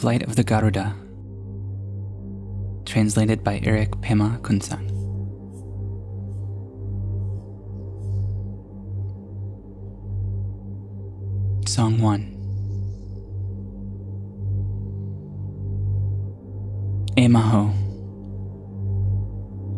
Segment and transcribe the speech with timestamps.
[0.00, 0.96] Flight of the Garuda,
[2.86, 4.88] translated by Erik Pema Kunsang.
[11.68, 12.34] Song 1
[17.18, 17.74] Emaho.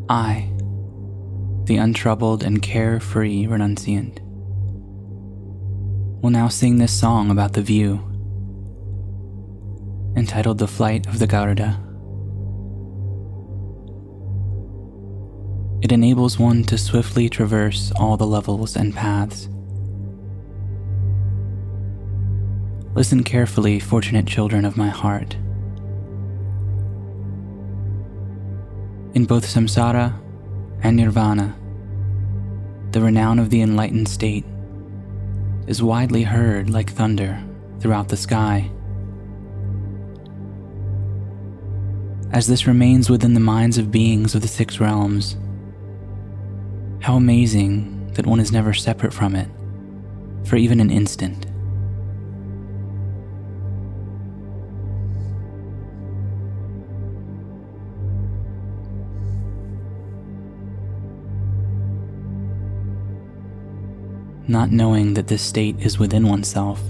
[0.08, 0.48] I,
[1.64, 4.20] the untroubled and carefree renunciant,
[6.22, 8.11] will now sing this song about the view,
[10.22, 11.80] entitled The Flight of the Garuda.
[15.82, 19.48] It enables one to swiftly traverse all the levels and paths.
[22.94, 25.34] Listen carefully, fortunate children of my heart.
[29.14, 30.14] In both samsara
[30.84, 31.56] and nirvana,
[32.92, 34.44] the renown of the enlightened state
[35.66, 37.42] is widely heard like thunder
[37.80, 38.70] throughout the sky.
[42.32, 45.36] As this remains within the minds of beings of the six realms,
[47.00, 49.48] how amazing that one is never separate from it
[50.48, 51.44] for even an instant.
[64.48, 66.80] Not knowing that this state is within oneself.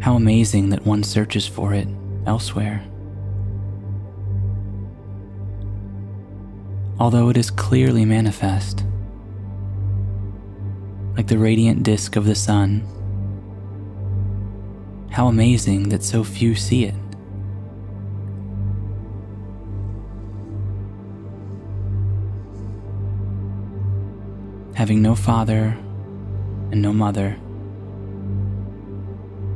[0.00, 1.86] How amazing that one searches for it
[2.26, 2.84] elsewhere.
[7.02, 8.84] Although it is clearly manifest,
[11.16, 12.86] like the radiant disk of the sun.
[15.10, 16.94] How amazing that so few see it.
[24.74, 25.76] Having no father
[26.70, 27.36] and no mother,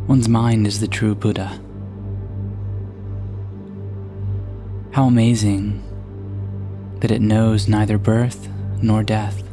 [0.09, 1.61] one's mind is the true Buddha.
[4.91, 5.86] How amazing
[7.07, 8.49] that it knows neither birth
[8.83, 9.45] nor death.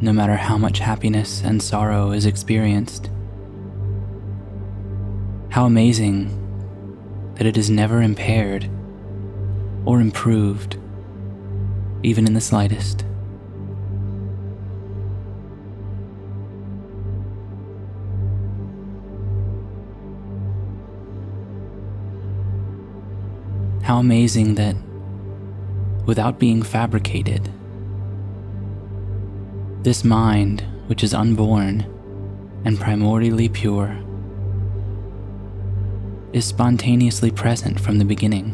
[0.00, 3.08] No matter how much happiness and sorrow is experienced,
[5.50, 6.26] how amazing
[7.36, 8.68] that it is never impaired
[9.84, 10.76] or improved,
[12.02, 13.04] even in the slightest.
[23.96, 24.76] How amazing that,
[26.04, 27.50] without being fabricated,
[29.84, 31.80] this mind, which is unborn
[32.66, 33.96] and primordially pure,
[36.34, 38.50] is spontaneously present from the beginning.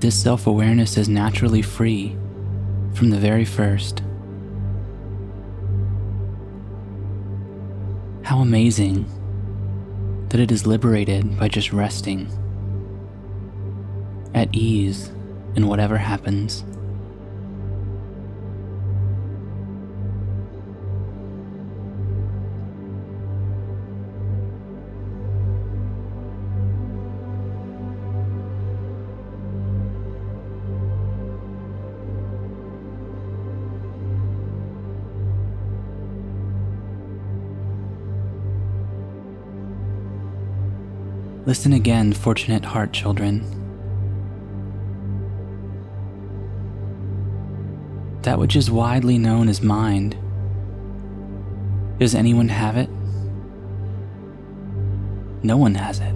[0.00, 2.14] This self awareness is naturally free
[2.92, 4.02] from the very first.
[8.22, 9.06] How amazing
[10.30, 12.28] that it is liberated by just resting,
[14.34, 15.10] at ease
[15.56, 16.64] in whatever happens.
[41.48, 43.40] Listen again, fortunate heart children.
[48.20, 50.14] That which is widely known as mind,
[51.98, 52.90] does anyone have it?
[55.42, 56.12] No one has it.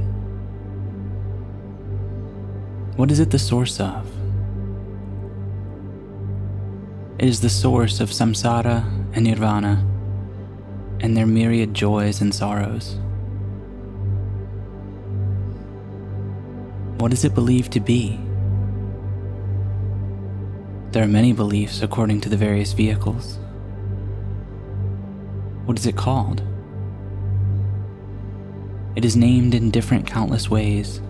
[2.98, 4.06] What is it the source of?
[7.18, 9.82] It is the source of samsara and nirvana
[11.00, 12.98] and their myriad joys and sorrows.
[17.02, 18.16] What is it believed to be?
[20.92, 23.40] There are many beliefs according to the various vehicles.
[25.64, 26.44] What is it called?
[28.94, 31.00] It is named in different countless ways.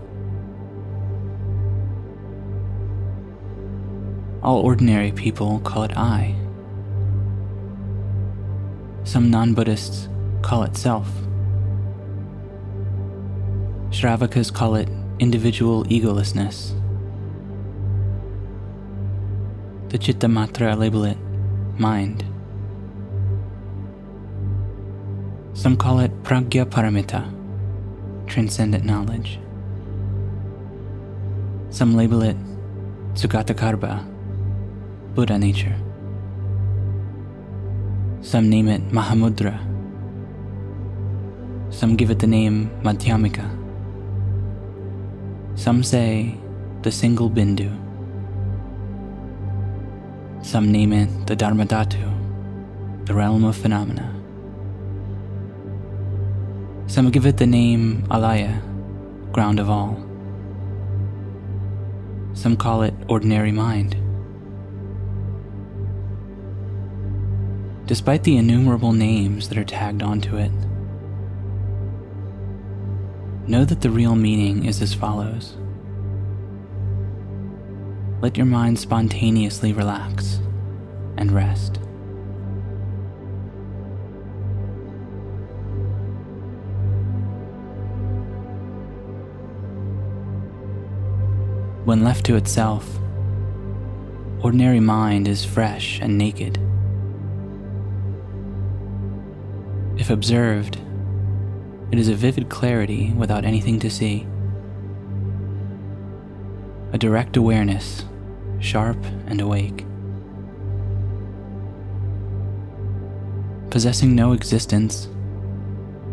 [4.43, 6.35] All ordinary people call it I.
[9.05, 10.09] Some non Buddhists
[10.41, 11.07] call it self.
[13.91, 16.73] Shravakas call it individual egolessness.
[19.91, 21.19] The Chitta Matra label it
[21.79, 22.25] mind.
[25.55, 27.31] Some call it Pragya Paramita,
[28.27, 29.39] transcendent knowledge.
[31.71, 32.37] Some label it
[33.15, 33.55] Sugata
[35.15, 35.77] Buddha nature.
[38.23, 39.59] Some name it Mahamudra.
[41.71, 43.62] Some give it the name Madhyamika.
[45.55, 46.35] Some say
[46.83, 47.71] the single Bindu.
[50.43, 54.13] Some name it the Dharmadhatu, the realm of phenomena.
[56.87, 58.61] Some give it the name Alaya,
[59.33, 59.97] ground of all.
[62.35, 63.97] Some call it ordinary mind.
[67.87, 70.51] Despite the innumerable names that are tagged onto it,
[73.53, 75.59] know that the real meaning is as follows.
[78.23, 80.41] Let your mind spontaneously relax
[81.19, 81.77] and rest.
[91.85, 92.89] When left to itself,
[94.41, 96.57] ordinary mind is fresh and naked.
[99.99, 100.79] If observed,
[101.93, 104.27] it is a vivid clarity without anything to see.
[106.95, 108.07] A direct awareness,
[108.61, 108.97] sharp
[109.27, 109.85] and awake.
[113.69, 115.07] Possessing no existence,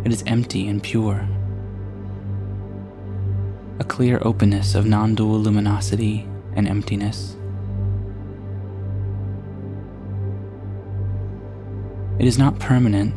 [0.04, 1.26] it is empty and pure.
[3.80, 6.28] A clear openness of non dual luminosity
[6.58, 7.38] and emptiness.
[12.20, 13.16] It is not permanent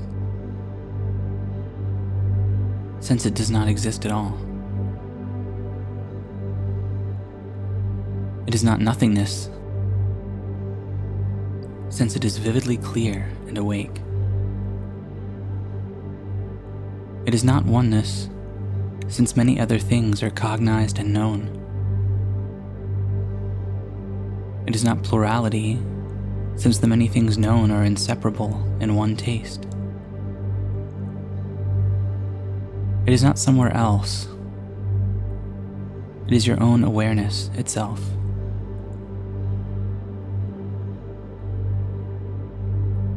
[3.02, 4.38] since it does not exist at all.
[8.46, 9.50] It is not nothingness,
[11.88, 14.00] since it is vividly clear and awake.
[17.26, 18.30] It is not oneness,
[19.08, 21.58] since many other things are cognized and known.
[24.68, 25.76] It is not plurality,
[26.54, 29.66] since the many things known are inseparable in one taste.
[33.04, 34.28] It is not somewhere else.
[36.28, 38.00] It is your own awareness itself.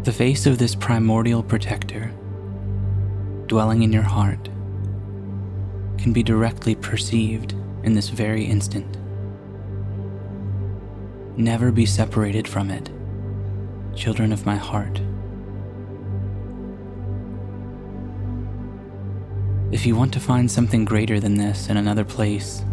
[0.03, 2.11] The face of this primordial protector,
[3.47, 4.49] dwelling in your heart,
[5.97, 7.53] can be directly perceived
[7.83, 8.97] in this very instant.
[11.37, 12.89] Never be separated from it,
[13.95, 15.01] children of my heart.
[19.71, 22.63] If you want to find something greater than this in another place,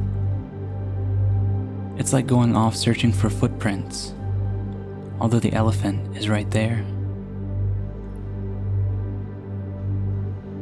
[1.96, 4.14] it's like going off searching for footprints,
[5.18, 6.84] although the elephant is right there.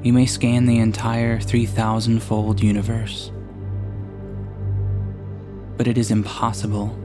[0.03, 3.33] You may scan the entire 3,000 fold universe,
[5.77, 6.97] but it is impossible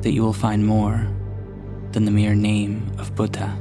[0.00, 1.06] that you will find more
[1.92, 3.56] than the mere name of Buddha.